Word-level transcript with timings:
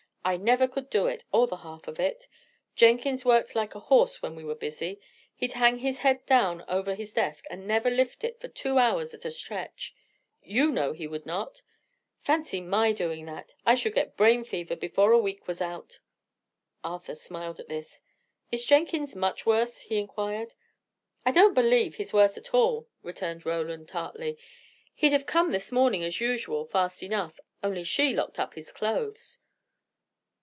I 0.23 0.37
never 0.37 0.67
could 0.67 0.91
do 0.91 1.07
it, 1.07 1.25
or 1.33 1.47
the 1.47 1.55
half 1.57 1.87
of 1.87 1.99
it. 1.99 2.27
Jenkins 2.75 3.25
worked 3.25 3.55
like 3.55 3.73
a 3.73 3.79
horse 3.79 4.21
when 4.21 4.35
we 4.35 4.43
were 4.43 4.53
busy. 4.53 5.01
He'd 5.35 5.53
hang 5.53 5.79
his 5.79 5.97
head 5.97 6.27
down 6.27 6.63
over 6.67 6.93
his 6.93 7.11
desk, 7.15 7.45
and 7.49 7.65
never 7.65 7.89
lift 7.89 8.23
it 8.23 8.39
for 8.39 8.47
two 8.47 8.77
hours 8.77 9.15
at 9.15 9.25
a 9.25 9.31
stretch! 9.31 9.95
you 10.43 10.71
know 10.71 10.93
he 10.93 11.07
would 11.07 11.25
not. 11.25 11.63
Fancy 12.19 12.61
my 12.61 12.91
doing 12.91 13.25
that! 13.25 13.55
I 13.65 13.73
should 13.73 13.95
get 13.95 14.15
brain 14.15 14.43
fever 14.43 14.75
before 14.75 15.11
a 15.11 15.17
week 15.17 15.47
was 15.47 15.59
out." 15.59 16.01
Arthur 16.83 17.15
smiled 17.15 17.59
at 17.59 17.67
this. 17.67 18.01
"Is 18.51 18.63
Jenkins 18.63 19.15
much 19.15 19.47
worse?" 19.47 19.79
he 19.81 19.97
inquired. 19.97 20.53
"I 21.25 21.31
don't 21.31 21.55
believe 21.55 21.95
he's 21.95 22.13
worse 22.13 22.37
at 22.37 22.53
all," 22.53 22.87
returned 23.01 23.43
Roland, 23.43 23.87
tartly. 23.87 24.37
"He'd 24.93 25.13
have 25.13 25.25
come 25.25 25.51
this 25.51 25.71
morning, 25.71 26.03
as 26.03 26.21
usual, 26.21 26.63
fast 26.63 27.01
enough, 27.01 27.39
only 27.63 27.83
she 27.83 28.13
locked 28.13 28.37
up 28.37 28.53
his 28.53 28.71
clothes." 28.71 29.39